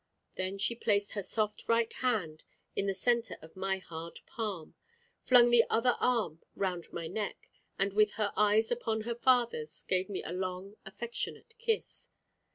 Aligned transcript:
Then 0.33 0.57
she 0.57 0.73
placed 0.73 1.11
her 1.11 1.21
soft 1.21 1.67
right 1.67 1.93
hand 1.93 2.43
in 2.75 2.87
the 2.87 2.95
centre 2.95 3.37
of 3.39 3.55
my 3.55 3.77
hard 3.77 4.19
palm, 4.25 4.73
flung 5.21 5.51
the 5.51 5.63
other 5.69 5.95
arm 5.99 6.41
round 6.55 6.91
my 6.91 7.05
neck, 7.07 7.51
and 7.77 7.93
with 7.93 8.13
her 8.13 8.33
eyes 8.35 8.71
upon 8.71 9.01
her 9.01 9.13
father's, 9.13 9.83
gave 9.83 10.09
me 10.09 10.23
a 10.23 10.31
long 10.33 10.73
affectionate 10.87 11.53
kiss. 11.59 12.09